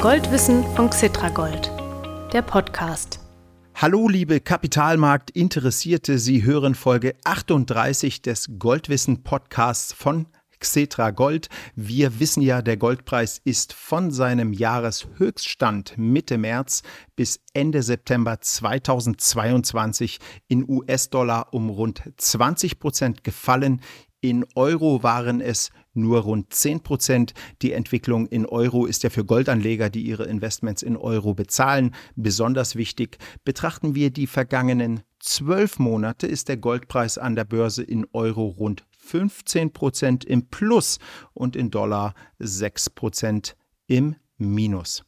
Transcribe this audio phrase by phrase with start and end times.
[0.00, 1.72] Goldwissen von Xitragold,
[2.32, 3.18] der Podcast.
[3.74, 10.26] Hallo liebe Kapitalmarkt-Interessierte, Sie hören Folge 38 des Goldwissen Podcasts von
[10.60, 11.48] Xetra Gold.
[11.74, 16.84] Wir wissen ja, der Goldpreis ist von seinem Jahreshöchststand Mitte März
[17.16, 23.80] bis Ende September 2022 in US-Dollar um rund 20 Prozent gefallen.
[24.20, 27.34] In Euro waren es nur rund 10 Prozent.
[27.62, 32.76] Die Entwicklung in Euro ist ja für Goldanleger, die ihre Investments in Euro bezahlen, besonders
[32.76, 33.18] wichtig.
[33.44, 38.84] Betrachten wir die vergangenen zwölf Monate, ist der Goldpreis an der Börse in Euro rund
[38.98, 40.98] 15 Prozent im Plus
[41.32, 45.04] und in Dollar 6 Prozent im Minus.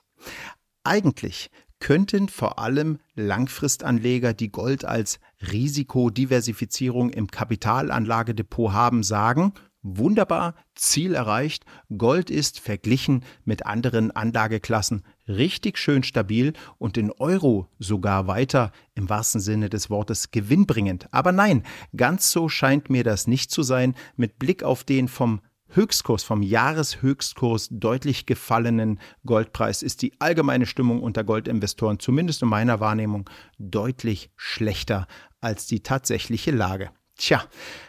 [0.85, 5.19] Eigentlich könnten vor allem Langfristanleger, die Gold als
[5.51, 11.65] Risikodiversifizierung im Kapitalanlagedepot haben, sagen, wunderbar, Ziel erreicht,
[11.97, 19.09] Gold ist verglichen mit anderen Anlageklassen richtig schön stabil und in Euro sogar weiter im
[19.09, 21.09] wahrsten Sinne des Wortes gewinnbringend.
[21.13, 21.65] Aber nein,
[21.97, 25.41] ganz so scheint mir das nicht zu sein mit Blick auf den vom
[25.73, 32.81] Höchstkurs, vom Jahreshöchstkurs deutlich gefallenen Goldpreis ist die allgemeine Stimmung unter Goldinvestoren, zumindest in meiner
[32.81, 35.07] Wahrnehmung, deutlich schlechter
[35.41, 36.91] als die tatsächliche Lage.
[37.21, 37.45] Tja,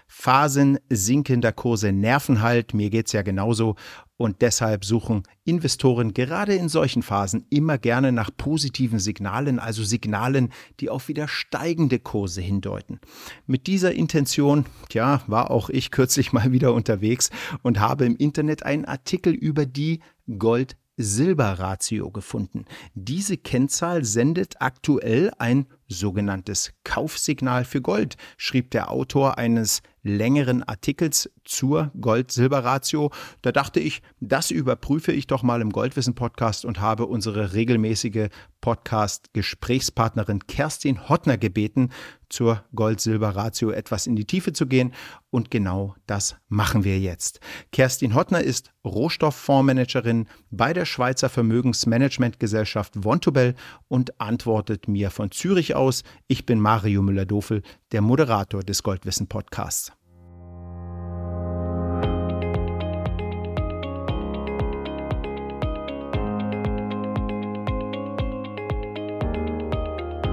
[0.07, 3.75] Phasen sinkender Kurse nerven halt, mir geht's ja genauso
[4.17, 10.49] und deshalb suchen Investoren gerade in solchen Phasen immer gerne nach positiven Signalen, also Signalen,
[10.81, 12.99] die auf wieder steigende Kurse hindeuten.
[13.47, 17.29] Mit dieser Intention, tja, war auch ich kürzlich mal wieder unterwegs
[17.61, 20.01] und habe im Internet einen Artikel über die
[20.37, 22.65] Gold Silberratio gefunden.
[22.95, 31.29] Diese Kennzahl sendet aktuell ein sogenanntes Kaufsignal für Gold, schrieb der Autor eines längeren Artikels
[31.43, 33.11] zur Gold-Silber-Ratio.
[33.41, 38.29] Da dachte ich, das überprüfe ich doch mal im Goldwissen-Podcast und habe unsere regelmäßige
[38.61, 41.89] Podcast-Gesprächspartnerin Kerstin Hottner gebeten,
[42.29, 44.93] zur Gold-Silber-Ratio etwas in die Tiefe zu gehen.
[45.29, 47.41] Und genau das machen wir jetzt.
[47.71, 53.55] Kerstin Hottner ist Rohstofffondsmanagerin bei der Schweizer Vermögensmanagementgesellschaft Vontobel
[53.89, 55.80] und antwortet mir von Zürich aus.
[56.27, 59.91] Ich bin Mario Müller-Dofel, der Moderator des Goldwissen-Podcasts.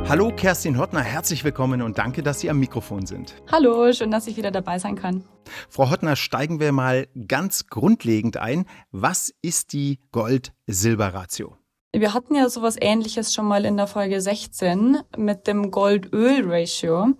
[0.09, 3.35] Hallo Kerstin Hottner, herzlich willkommen und danke, dass Sie am Mikrofon sind.
[3.53, 5.23] Hallo, schön, dass ich wieder dabei sein kann.
[5.69, 8.65] Frau Hottner, steigen wir mal ganz grundlegend ein.
[8.91, 11.59] Was ist die Gold-Silber-Ratio?
[11.93, 17.15] Wir hatten ja sowas ähnliches schon mal in der Folge 16 mit dem Gold-Öl-Ratio.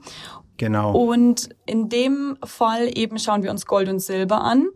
[0.59, 0.93] Genau.
[0.93, 4.69] Und in dem Fall eben schauen wir uns Gold und Silber an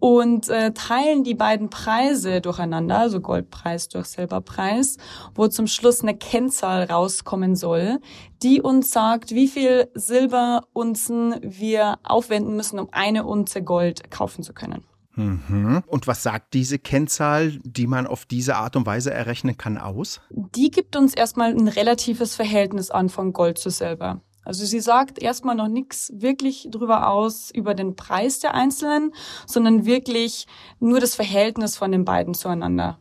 [0.00, 4.96] und äh, teilen die beiden Preise durcheinander, also Goldpreis durch Silberpreis,
[5.34, 8.00] wo zum Schluss eine Kennzahl rauskommen soll,
[8.42, 14.52] die uns sagt, wie viel Silberunzen wir aufwenden müssen, um eine Unze Gold kaufen zu
[14.52, 14.84] können.
[15.16, 15.82] Mhm.
[15.86, 20.20] Und was sagt diese Kennzahl, die man auf diese Art und Weise errechnen kann, aus?
[20.30, 24.20] Die gibt uns erstmal ein relatives Verhältnis an von Gold zu Silber.
[24.44, 29.12] Also sie sagt erstmal noch nichts wirklich drüber aus über den Preis der Einzelnen,
[29.44, 30.46] sondern wirklich
[30.78, 32.98] nur das Verhältnis von den beiden zueinander.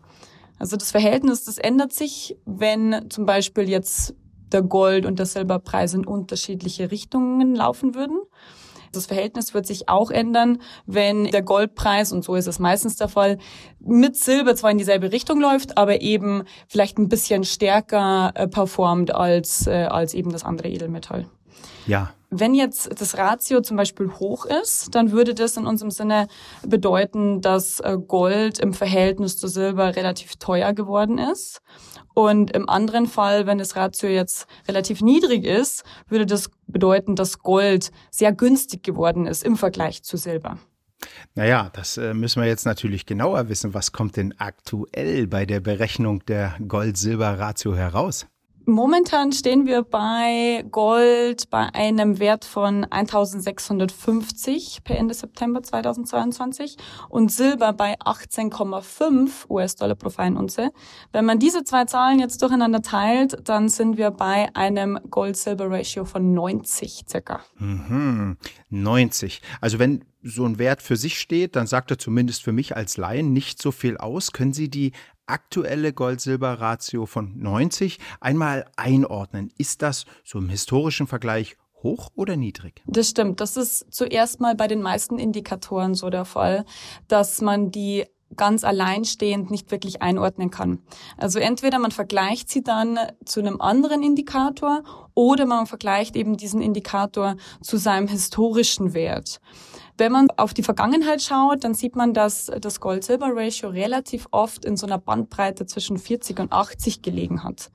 [0.57, 4.15] Also das Verhältnis, das ändert sich, wenn zum Beispiel jetzt
[4.51, 8.19] der Gold- und der Silberpreis in unterschiedliche Richtungen laufen würden.
[8.95, 13.07] Das Verhältnis wird sich auch ändern, wenn der Goldpreis, und so ist es meistens der
[13.07, 13.37] Fall,
[13.79, 19.13] mit Silber zwar in dieselbe Richtung läuft, aber eben vielleicht ein bisschen stärker äh, performt
[19.13, 21.27] als, äh, als eben das andere Edelmetall.
[21.85, 22.11] Ja.
[22.37, 26.27] Wenn jetzt das Ratio zum Beispiel hoch ist, dann würde das in unserem Sinne
[26.67, 31.61] bedeuten, dass äh, Gold im Verhältnis zu Silber relativ teuer geworden ist.
[32.13, 37.39] Und im anderen Fall, wenn das Ratio jetzt relativ niedrig ist, würde das bedeuten, dass
[37.39, 40.57] Gold sehr günstig geworden ist im Vergleich zu Silber.
[41.35, 43.73] Naja, das äh, müssen wir jetzt natürlich genauer wissen.
[43.73, 48.27] Was kommt denn aktuell bei der Berechnung der Gold-Silber-Ratio heraus?
[48.67, 56.75] Momentan stehen wir bei Gold bei einem Wert von 1650 per Ende September 2022
[57.09, 60.71] und Silber bei 18,5 US-Dollar pro Feinunze.
[61.11, 66.33] Wenn man diese zwei Zahlen jetzt durcheinander teilt, dann sind wir bei einem Gold-Silber-Ratio von
[66.33, 67.41] 90 circa.
[67.59, 68.37] Mhm,
[68.71, 69.43] 90.
[69.61, 72.97] Also wenn so ein Wert für sich steht, dann sagt er zumindest für mich als
[72.97, 74.31] Laien nicht so viel aus.
[74.31, 74.91] Können Sie die
[75.27, 79.51] aktuelle Gold-Silber-Ratio von 90 einmal einordnen.
[79.57, 82.81] Ist das so im historischen Vergleich hoch oder niedrig?
[82.85, 83.41] Das stimmt.
[83.41, 86.65] Das ist zuerst mal bei den meisten Indikatoren so der Fall,
[87.07, 88.05] dass man die
[88.35, 90.79] ganz alleinstehend nicht wirklich einordnen kann.
[91.17, 94.83] Also entweder man vergleicht sie dann zu einem anderen Indikator
[95.13, 99.39] oder man vergleicht eben diesen Indikator zu seinem historischen Wert.
[99.97, 104.75] Wenn man auf die Vergangenheit schaut, dann sieht man, dass das Gold-Silber-Ratio relativ oft in
[104.75, 107.71] so einer Bandbreite zwischen 40 und 80 gelegen hat.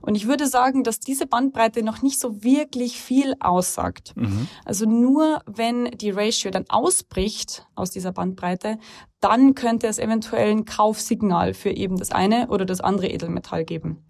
[0.00, 4.12] Und ich würde sagen, dass diese Bandbreite noch nicht so wirklich viel aussagt.
[4.14, 4.46] Mhm.
[4.64, 8.78] Also nur wenn die Ratio dann ausbricht aus dieser Bandbreite,
[9.20, 14.04] dann könnte es eventuell ein Kaufsignal für eben das eine oder das andere Edelmetall geben.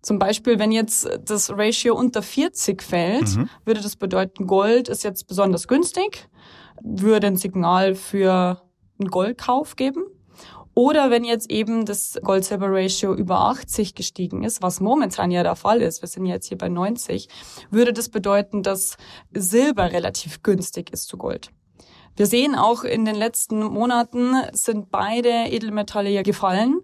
[0.00, 3.50] Zum Beispiel, wenn jetzt das Ratio unter 40 fällt, mhm.
[3.66, 6.28] würde das bedeuten, Gold ist jetzt besonders günstig,
[6.82, 8.62] würde ein Signal für
[8.98, 10.04] einen Goldkauf geben.
[10.74, 15.82] Oder wenn jetzt eben das Gold-Silber-Ratio über 80 gestiegen ist, was momentan ja der Fall
[15.82, 17.28] ist, wir sind jetzt hier bei 90,
[17.70, 18.96] würde das bedeuten, dass
[19.32, 21.50] Silber relativ günstig ist zu Gold.
[22.14, 26.80] Wir sehen auch in den letzten Monaten sind beide Edelmetalle ja gefallen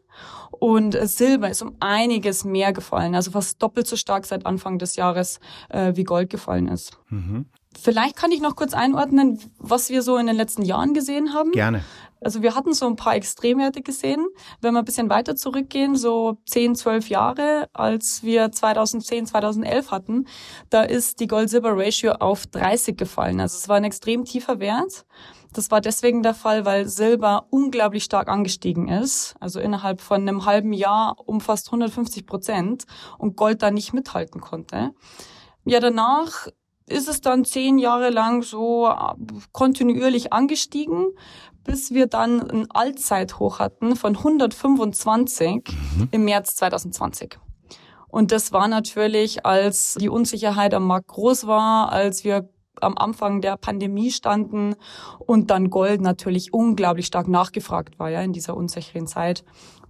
[0.50, 4.96] und Silber ist um einiges mehr gefallen, also fast doppelt so stark seit Anfang des
[4.96, 5.40] Jahres
[5.70, 6.98] äh, wie Gold gefallen ist.
[7.10, 7.46] Mhm.
[7.80, 11.52] Vielleicht kann ich noch kurz einordnen, was wir so in den letzten Jahren gesehen haben.
[11.52, 11.82] Gerne.
[12.24, 14.26] Also wir hatten so ein paar Extremwerte gesehen.
[14.62, 20.26] Wenn wir ein bisschen weiter zurückgehen, so 10, 12 Jahre, als wir 2010, 2011 hatten,
[20.70, 23.40] da ist die Gold-Silber-Ratio auf 30 gefallen.
[23.40, 25.04] Also es war ein extrem tiefer Wert.
[25.52, 29.34] Das war deswegen der Fall, weil Silber unglaublich stark angestiegen ist.
[29.38, 32.84] Also innerhalb von einem halben Jahr um fast 150 Prozent
[33.18, 34.92] und Gold da nicht mithalten konnte.
[35.66, 36.48] Ja, danach
[36.88, 39.14] ist es dann zehn Jahre lang so äh,
[39.52, 41.08] kontinuierlich angestiegen,
[41.64, 45.64] bis wir dann ein Allzeithoch hatten von 125
[45.96, 46.08] mhm.
[46.10, 47.38] im März 2020.
[48.08, 52.48] Und das war natürlich, als die Unsicherheit am Markt groß war, als wir
[52.80, 54.74] am Anfang der Pandemie standen
[55.18, 59.44] und dann Gold natürlich unglaublich stark nachgefragt war, ja, in dieser unsicheren Zeit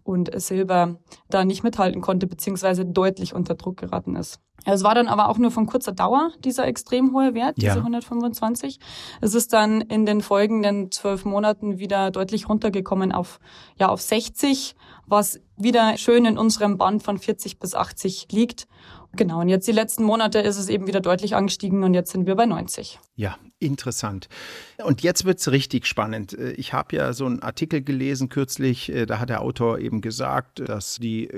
[0.05, 0.97] und Silber
[1.29, 4.41] da nicht mithalten konnte, beziehungsweise deutlich unter Druck geraten ist.
[4.67, 7.77] Es war dann aber auch nur von kurzer Dauer, dieser extrem hohe Wert, diese ja.
[7.77, 8.79] 125.
[9.21, 13.41] Es ist dann in den folgenden zwölf Monaten wieder deutlich runtergekommen auf,
[13.79, 14.75] ja, auf 60,
[15.07, 18.67] was wieder schön in unserem Band von 40 bis 80 liegt.
[19.17, 22.27] Genau, und jetzt die letzten Monate ist es eben wieder deutlich angestiegen und jetzt sind
[22.27, 22.99] wir bei 90.
[23.17, 24.29] Ja, interessant.
[24.85, 26.37] Und jetzt wird es richtig spannend.
[26.39, 30.01] Äh, ich habe ja so einen Artikel gelesen kürzlich, äh, da hat der Autor eben
[30.01, 31.29] gesagt, dass die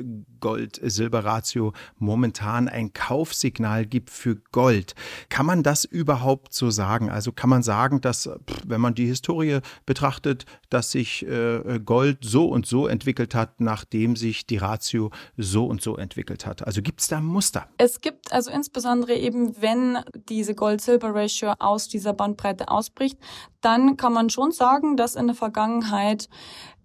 [0.41, 4.95] Gold-Silber-Ratio momentan ein Kaufsignal gibt für Gold.
[5.29, 7.11] Kann man das überhaupt so sagen?
[7.11, 8.29] Also kann man sagen, dass,
[8.67, 14.17] wenn man die Historie betrachtet, dass sich äh, Gold so und so entwickelt hat, nachdem
[14.17, 16.67] sich die Ratio so und so entwickelt hat?
[16.67, 17.69] Also gibt es da Muster?
[17.79, 23.19] Es gibt also insbesondere eben, wenn diese Gold-Silber-Ratio aus dieser Bandbreite ausbricht,
[23.61, 26.29] dann kann man schon sagen, dass in der Vergangenheit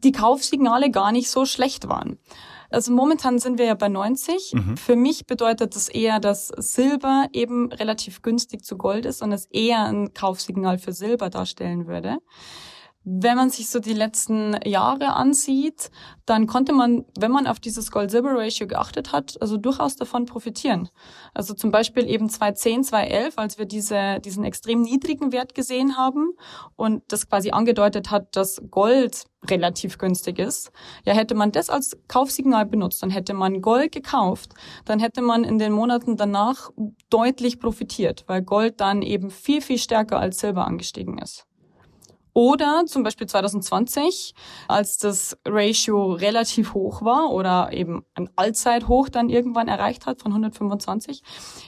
[0.03, 2.19] die Kaufsignale gar nicht so schlecht waren.
[2.69, 4.53] Also momentan sind wir ja bei 90.
[4.53, 4.77] Mhm.
[4.77, 9.45] Für mich bedeutet das eher, dass Silber eben relativ günstig zu Gold ist und es
[9.47, 12.17] eher ein Kaufsignal für Silber darstellen würde.
[13.03, 15.89] Wenn man sich so die letzten Jahre ansieht,
[16.27, 20.87] dann konnte man, wenn man auf dieses Gold-Silber-Ratio geachtet hat, also durchaus davon profitieren.
[21.33, 26.33] Also zum Beispiel eben 2010, 2011, als wir diese, diesen extrem niedrigen Wert gesehen haben
[26.75, 30.71] und das quasi angedeutet hat, dass Gold relativ günstig ist.
[31.03, 34.53] Ja, hätte man das als Kaufsignal benutzt, dann hätte man Gold gekauft,
[34.85, 36.69] dann hätte man in den Monaten danach
[37.09, 41.47] deutlich profitiert, weil Gold dann eben viel, viel stärker als Silber angestiegen ist.
[42.33, 44.33] Oder zum Beispiel 2020,
[44.67, 50.31] als das Ratio relativ hoch war oder eben ein Allzeithoch dann irgendwann erreicht hat von
[50.31, 51.23] 125.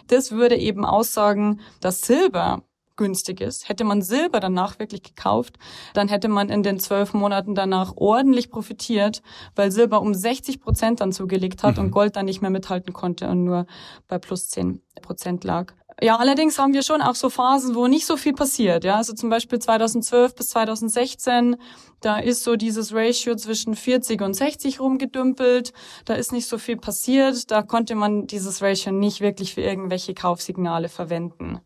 [0.08, 2.64] Das würde eben aussagen, dass Silber
[2.96, 3.70] günstig ist.
[3.70, 5.58] Hätte man Silber danach wirklich gekauft,
[5.94, 9.22] dann hätte man in den zwölf Monaten danach ordentlich profitiert,
[9.56, 11.86] weil Silber um 60 Prozent dann zugelegt hat mhm.
[11.86, 13.66] und Gold dann nicht mehr mithalten konnte und nur
[14.08, 15.74] bei plus 10 Prozent lag.
[16.02, 18.84] Ja, allerdings haben wir schon auch so Phasen, wo nicht so viel passiert.
[18.84, 21.56] Ja, also zum Beispiel 2012 bis 2016,
[22.02, 25.72] da ist so dieses Ratio zwischen 40 und 60 rumgedümpelt.
[26.06, 27.52] Da ist nicht so viel passiert.
[27.52, 31.60] Da konnte man dieses Ratio nicht wirklich für irgendwelche Kaufsignale verwenden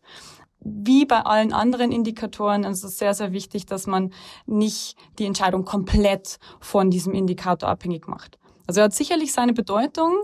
[0.60, 4.12] wie bei allen anderen Indikatoren ist es sehr, sehr wichtig, dass man
[4.46, 8.38] nicht die Entscheidung komplett von diesem Indikator abhängig macht.
[8.66, 10.14] Also er hat sicherlich seine Bedeutung,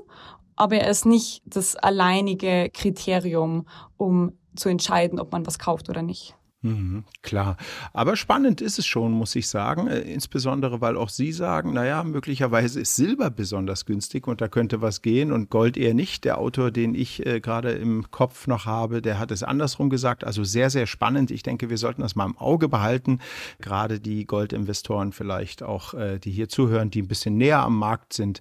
[0.57, 6.03] aber er ist nicht das alleinige Kriterium, um zu entscheiden, ob man was kauft oder
[6.03, 6.35] nicht.
[6.65, 7.59] Mhm, klar.
[7.93, 9.87] Aber spannend ist es schon, muss ich sagen.
[9.87, 14.81] Äh, insbesondere, weil auch Sie sagen, naja, möglicherweise ist Silber besonders günstig und da könnte
[14.81, 16.25] was gehen und Gold eher nicht.
[16.25, 20.25] Der Autor, den ich äh, gerade im Kopf noch habe, der hat es andersrum gesagt.
[20.25, 21.31] Also sehr, sehr spannend.
[21.31, 23.19] Ich denke, wir sollten das mal im Auge behalten.
[23.61, 28.15] Gerade die Goldinvestoren vielleicht auch, äh, die hier zuhören, die ein bisschen näher am Markt
[28.15, 28.41] sind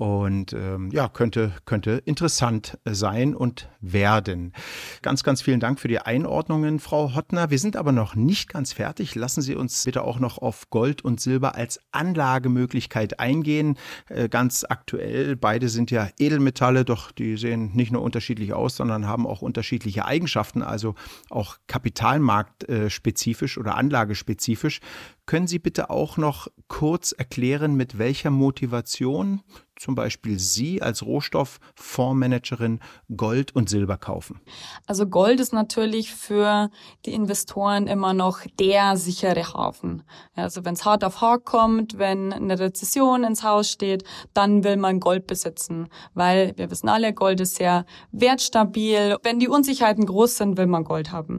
[0.00, 4.54] und ähm, ja, könnte, könnte interessant sein und werden.
[5.02, 7.50] Ganz, ganz vielen Dank für die Einordnungen, Frau Hottner.
[7.50, 9.14] Wir sind aber noch nicht ganz fertig.
[9.14, 13.76] Lassen Sie uns bitte auch noch auf Gold und Silber als Anlagemöglichkeit eingehen.
[14.08, 19.06] Äh, ganz aktuell, beide sind ja Edelmetalle, doch die sehen nicht nur unterschiedlich aus, sondern
[19.06, 20.94] haben auch unterschiedliche Eigenschaften, also
[21.28, 24.80] auch kapitalmarktspezifisch oder anlagespezifisch.
[25.26, 29.42] Können Sie bitte auch noch kurz erklären, mit welcher Motivation
[29.80, 32.80] zum Beispiel Sie als Rohstofffondsmanagerin
[33.16, 34.40] Gold und Silber kaufen?
[34.86, 36.70] Also Gold ist natürlich für
[37.06, 40.02] die Investoren immer noch der sichere Hafen.
[40.34, 44.76] Also wenn es hart auf hart kommt, wenn eine Rezession ins Haus steht, dann will
[44.76, 49.16] man Gold besitzen, weil wir wissen alle, Gold ist sehr wertstabil.
[49.22, 51.38] Wenn die Unsicherheiten groß sind, will man Gold haben.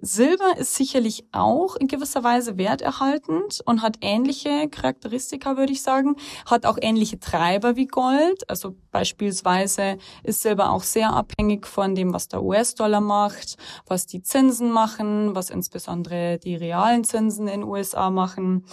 [0.00, 6.16] Silber ist sicherlich auch in gewisser Weise werterhaltend und hat ähnliche Charakteristika, würde ich sagen,
[6.46, 8.48] hat auch ähnliche Treiber wie Gold.
[8.48, 14.22] Also beispielsweise ist Silber auch sehr abhängig von dem, was der US-Dollar macht, was die
[14.22, 18.64] Zinsen machen, was insbesondere die realen Zinsen in den USA machen.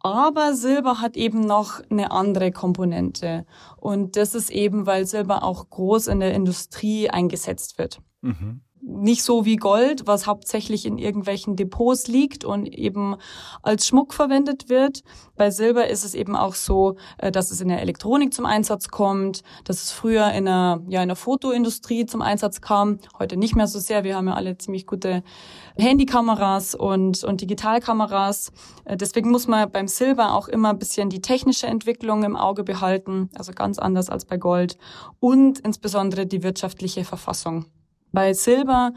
[0.00, 3.46] Aber Silber hat eben noch eine andere Komponente.
[3.76, 8.00] Und das ist eben, weil Silber auch groß in der Industrie eingesetzt wird.
[8.20, 13.16] Mhm nicht so wie Gold, was hauptsächlich in irgendwelchen Depots liegt und eben
[13.62, 15.02] als Schmuck verwendet wird.
[15.36, 18.88] Bei Silber ist es eben auch so, äh, dass es in der Elektronik zum Einsatz
[18.88, 23.56] kommt, dass es früher in der, ja, in der Fotoindustrie zum Einsatz kam, heute nicht
[23.56, 24.04] mehr so sehr.
[24.04, 25.22] Wir haben ja alle ziemlich gute
[25.76, 28.52] Handykameras und, und Digitalkameras.
[28.84, 32.64] Äh, deswegen muss man beim Silber auch immer ein bisschen die technische Entwicklung im Auge
[32.64, 34.76] behalten, also ganz anders als bei Gold
[35.20, 37.66] und insbesondere die wirtschaftliche Verfassung.
[38.14, 38.92] Bei Silber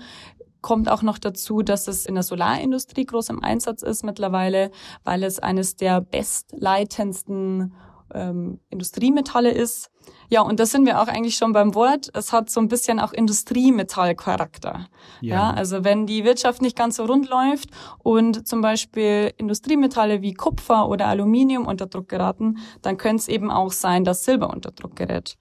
[0.62, 4.72] kommt auch noch dazu, dass es in der Solarindustrie groß im Einsatz ist mittlerweile,
[5.04, 7.74] weil es eines der bestleitendsten
[8.14, 9.90] ähm, Industriemetalle ist.
[10.30, 12.10] Ja, und da sind wir auch eigentlich schon beim Wort.
[12.14, 14.88] Es hat so ein bisschen auch Industriemetallcharakter.
[15.22, 15.36] Ja.
[15.36, 17.70] ja, also wenn die Wirtschaft nicht ganz so rund läuft
[18.00, 23.52] und zum Beispiel Industriemetalle wie Kupfer oder Aluminium unter Druck geraten, dann könnte es eben
[23.52, 25.38] auch sein, dass Silber unter Druck gerät.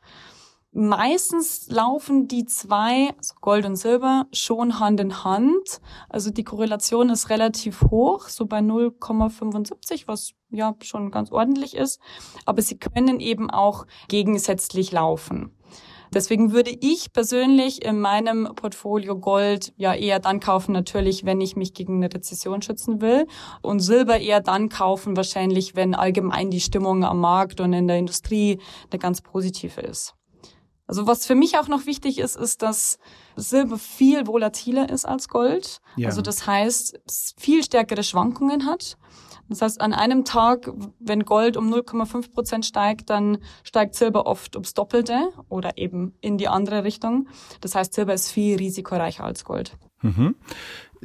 [0.78, 5.80] Meistens laufen die zwei, also Gold und Silber, schon Hand in Hand.
[6.10, 11.98] Also die Korrelation ist relativ hoch, so bei 0,75, was ja schon ganz ordentlich ist.
[12.44, 15.56] Aber sie können eben auch gegensätzlich laufen.
[16.12, 21.56] Deswegen würde ich persönlich in meinem Portfolio Gold ja eher dann kaufen, natürlich, wenn ich
[21.56, 23.26] mich gegen eine Rezession schützen will.
[23.62, 27.96] Und Silber eher dann kaufen, wahrscheinlich, wenn allgemein die Stimmung am Markt und in der
[27.96, 30.14] Industrie eine ganz positive ist.
[30.86, 32.98] Also was für mich auch noch wichtig ist, ist, dass
[33.34, 35.80] Silber viel volatiler ist als Gold.
[35.96, 36.08] Ja.
[36.08, 38.96] Also das heißt, es viel stärkere Schwankungen hat.
[39.48, 44.56] Das heißt, an einem Tag, wenn Gold um 0,5 Prozent steigt, dann steigt Silber oft
[44.56, 47.28] ums Doppelte oder eben in die andere Richtung.
[47.60, 49.76] Das heißt, Silber ist viel risikoreicher als Gold.
[50.02, 50.34] Mhm.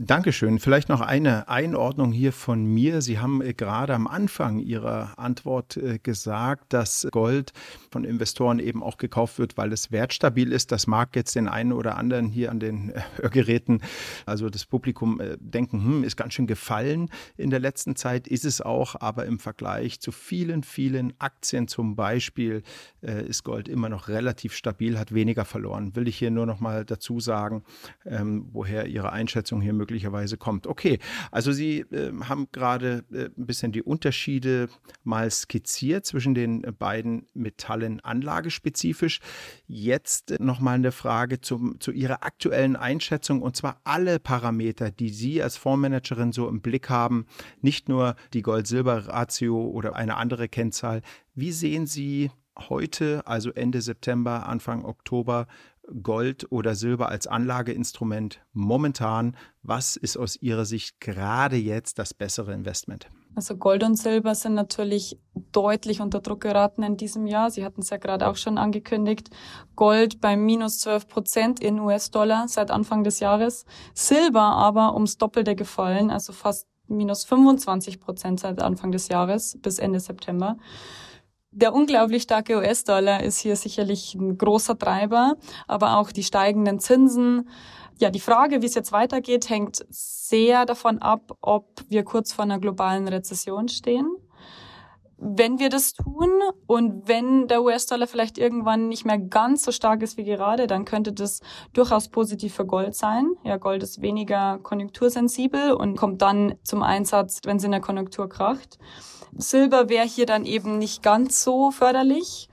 [0.03, 0.57] Dankeschön.
[0.57, 3.03] Vielleicht noch eine Einordnung hier von mir.
[3.03, 7.53] Sie haben äh, gerade am Anfang Ihrer Antwort äh, gesagt, dass Gold
[7.91, 10.71] von Investoren eben auch gekauft wird, weil es wertstabil ist.
[10.71, 13.83] Das mag jetzt den einen oder anderen hier an den äh, Hörgeräten,
[14.25, 18.27] also das Publikum, denken, hm, ist ganz schön gefallen in der letzten Zeit.
[18.27, 22.63] Ist es auch, aber im Vergleich zu vielen, vielen Aktien zum Beispiel
[23.01, 25.95] ist Gold immer noch relativ stabil, hat weniger verloren.
[25.95, 27.63] Will ich hier nur noch mal dazu sagen,
[28.05, 30.67] ähm, woher Ihre Einschätzung hier möglicherweise kommt.
[30.67, 30.99] Okay,
[31.31, 34.69] also Sie äh, haben gerade äh, ein bisschen die Unterschiede
[35.03, 39.19] mal skizziert zwischen den beiden Metallen anlagespezifisch.
[39.67, 45.09] Jetzt noch mal eine Frage zum, zu Ihrer aktuellen Einschätzung und zwar alle Parameter, die
[45.09, 47.25] Sie als Fondsmanagerin so im Blick haben,
[47.61, 51.01] nicht nur die Gold-Silber-Ratio oder eine andere Kennzahl.
[51.35, 52.31] Wie sehen Sie
[52.69, 55.47] heute, also Ende September, Anfang Oktober,
[56.01, 59.35] Gold oder Silber als Anlageinstrument momentan?
[59.63, 63.09] Was ist aus Ihrer Sicht gerade jetzt das bessere Investment?
[63.35, 65.17] Also Gold und Silber sind natürlich
[65.51, 67.49] deutlich unter Druck geraten in diesem Jahr.
[67.49, 69.29] Sie hatten es ja gerade auch schon angekündigt.
[69.75, 73.65] Gold bei minus 12 Prozent in US-Dollar seit Anfang des Jahres.
[73.93, 79.79] Silber aber ums Doppelte gefallen, also fast minus 25 Prozent seit Anfang des Jahres bis
[79.79, 80.57] Ende September.
[81.53, 85.35] Der unglaublich starke US-Dollar ist hier sicherlich ein großer Treiber,
[85.67, 87.49] aber auch die steigenden Zinsen,
[87.99, 92.45] Ja, die Frage, wie es jetzt weitergeht, hängt sehr davon ab, ob wir kurz vor
[92.45, 94.07] einer globalen Rezession stehen
[95.23, 96.31] wenn wir das tun
[96.65, 100.83] und wenn der US-Dollar vielleicht irgendwann nicht mehr ganz so stark ist wie gerade, dann
[100.83, 101.41] könnte das
[101.73, 103.35] durchaus positiv für Gold sein.
[103.43, 108.27] Ja, Gold ist weniger konjunktursensibel und kommt dann zum Einsatz, wenn es in der Konjunktur
[108.29, 108.79] kracht.
[109.37, 112.49] Silber wäre hier dann eben nicht ganz so förderlich.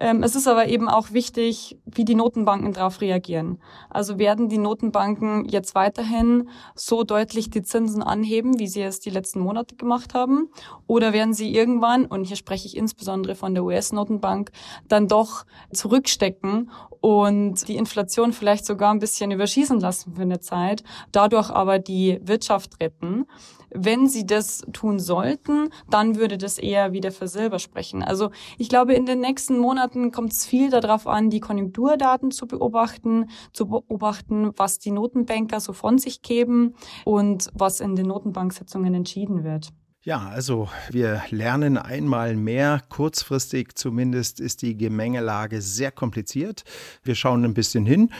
[0.00, 3.60] Ähm, es ist aber eben auch wichtig, wie die Notenbanken darauf reagieren.
[3.90, 9.10] Also werden die Notenbanken jetzt weiterhin so deutlich die Zinsen anheben, wie sie es die
[9.10, 10.50] letzten Monate gemacht haben?
[10.86, 14.52] Oder werden sie irgendwann, und hier spreche ich insbesondere von der US-Notenbank,
[14.86, 16.70] dann doch zurückstecken
[17.00, 22.20] und die Inflation vielleicht sogar ein bisschen überschießen lassen für eine Zeit, dadurch aber die
[22.22, 23.26] Wirtschaft retten?
[23.70, 28.02] Wenn sie das tun sollten, dann würde das eher wieder für Silber sprechen.
[28.02, 32.46] Also ich glaube, in den nächsten Monaten kommt es viel darauf an, die Konjunkturdaten zu
[32.46, 38.94] beobachten, zu beobachten, was die Notenbanker so von sich geben und was in den Notenbanksitzungen
[38.94, 39.72] entschieden wird.
[40.02, 42.82] Ja, also wir lernen einmal mehr.
[42.88, 46.64] Kurzfristig zumindest ist die Gemengelage sehr kompliziert.
[47.02, 48.10] Wir schauen ein bisschen hin,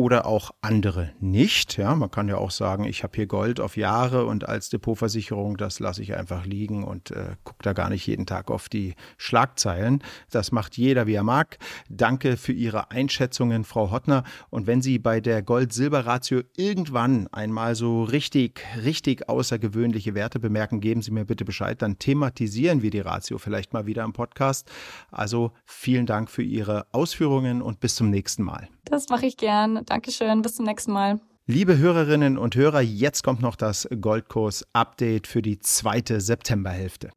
[0.00, 1.76] oder auch andere nicht.
[1.76, 5.58] Ja, man kann ja auch sagen, ich habe hier Gold auf Jahre und als Depotversicherung,
[5.58, 8.94] das lasse ich einfach liegen und äh, gucke da gar nicht jeden Tag auf die
[9.18, 10.02] Schlagzeilen.
[10.30, 11.58] Das macht jeder, wie er mag.
[11.90, 14.24] Danke für Ihre Einschätzungen, Frau Hottner.
[14.48, 21.02] Und wenn Sie bei der Gold-Silber-Ratio irgendwann einmal so richtig, richtig außergewöhnliche Werte bemerken, geben
[21.02, 21.82] Sie mir bitte Bescheid.
[21.82, 24.70] Dann thematisieren wir die Ratio vielleicht mal wieder im Podcast.
[25.10, 28.70] Also vielen Dank für Ihre Ausführungen und bis zum nächsten Mal.
[28.84, 29.84] Das mache ich gern.
[29.86, 30.42] Dankeschön.
[30.42, 31.20] Bis zum nächsten Mal.
[31.46, 37.10] Liebe Hörerinnen und Hörer, jetzt kommt noch das Goldkurs-Update für die zweite Septemberhälfte.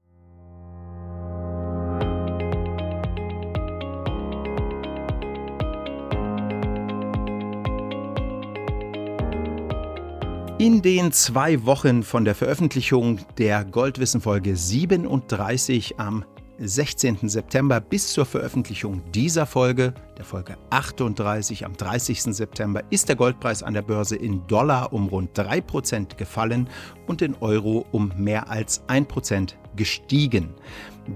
[10.63, 16.23] In den zwei Wochen von der Veröffentlichung der Goldwissen-Folge 37 am
[16.59, 17.29] 16.
[17.29, 22.21] September bis zur Veröffentlichung dieser Folge, der Folge 38 am 30.
[22.21, 26.69] September, ist der Goldpreis an der Börse in Dollar um rund 3% gefallen
[27.07, 30.53] und in Euro um mehr als 1% gestiegen.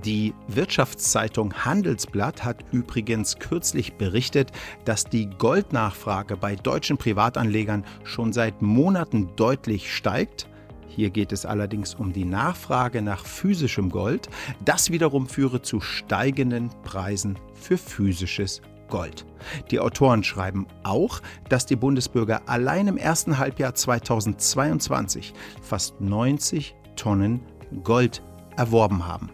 [0.03, 4.51] Die Wirtschaftszeitung Handelsblatt hat übrigens kürzlich berichtet,
[4.85, 10.47] dass die Goldnachfrage bei deutschen Privatanlegern schon seit Monaten deutlich steigt
[10.87, 14.29] hier geht es allerdings um die Nachfrage nach physischem Gold.
[14.63, 19.25] Das wiederum führe zu steigenden Preisen für physisches Gold.
[19.69, 27.41] Die Autoren schreiben auch, dass die Bundesbürger allein im ersten Halbjahr 2022 fast 90 Tonnen
[27.83, 28.23] Gold
[28.55, 29.29] erworben haben.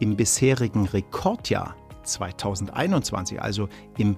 [0.00, 4.16] Im bisherigen Rekordjahr 2021, also im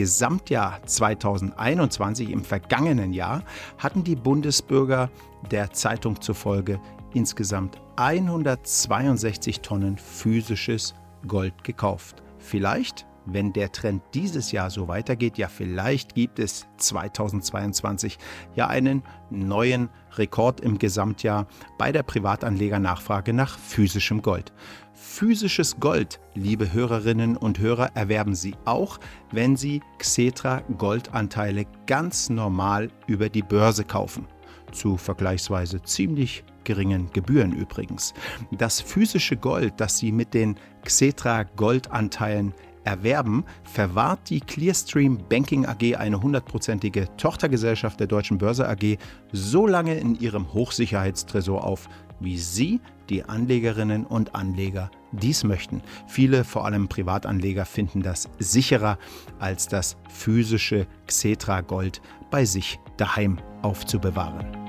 [0.00, 3.44] Gesamtjahr 2021, im vergangenen Jahr,
[3.76, 5.10] hatten die Bundesbürger
[5.50, 6.80] der Zeitung zufolge
[7.12, 10.94] insgesamt 162 Tonnen physisches
[11.28, 12.22] Gold gekauft.
[12.38, 18.18] Vielleicht, wenn der Trend dieses Jahr so weitergeht, ja vielleicht gibt es 2022
[18.54, 21.46] ja einen neuen Rekord im Gesamtjahr
[21.78, 24.52] bei der Privatanlegernachfrage nach physischem Gold.
[24.92, 28.98] Physisches Gold, liebe Hörerinnen und Hörer, erwerben Sie auch,
[29.32, 34.26] wenn Sie Xetra Goldanteile ganz normal über die Börse kaufen.
[34.72, 38.14] Zu vergleichsweise ziemlich geringen Gebühren übrigens.
[38.52, 45.96] Das physische Gold, das Sie mit den Xetra Goldanteilen erwerben, verwahrt die Clearstream Banking AG,
[45.96, 48.98] eine hundertprozentige Tochtergesellschaft der Deutschen Börse AG,
[49.32, 51.88] so lange in ihrem Hochsicherheitstresor auf,
[52.20, 55.82] wie Sie, die Anlegerinnen und Anleger, dies möchten.
[56.06, 58.98] Viele, vor allem Privatanleger, finden das sicherer,
[59.38, 64.59] als das physische Xetra Gold bei sich daheim aufzubewahren.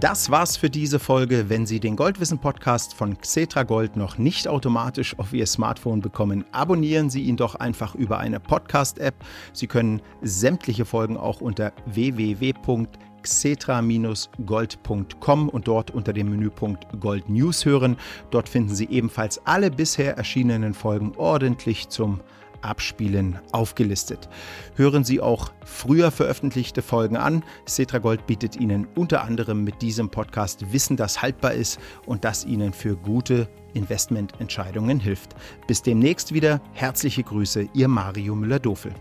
[0.00, 1.50] Das war's für diese Folge.
[1.50, 6.46] Wenn Sie den Goldwissen Podcast von Xetra Gold noch nicht automatisch auf Ihr Smartphone bekommen,
[6.52, 9.14] abonnieren Sie ihn doch einfach über eine Podcast-App.
[9.52, 12.88] Sie können sämtliche Folgen auch unter www.xetra.com
[13.22, 17.98] xetra-gold.com und dort unter dem Menüpunkt Gold News hören.
[18.30, 22.20] Dort finden Sie ebenfalls alle bisher erschienenen Folgen ordentlich zum
[22.62, 24.28] Abspielen aufgelistet.
[24.76, 27.44] Hören Sie auch früher veröffentlichte Folgen an.
[27.66, 32.44] Cetra Gold bietet Ihnen unter anderem mit diesem Podcast Wissen, das haltbar ist und das
[32.44, 35.34] Ihnen für gute Investmententscheidungen hilft.
[35.66, 36.60] Bis demnächst wieder.
[36.72, 38.92] Herzliche Grüße, Ihr Mario Müller-Dofel.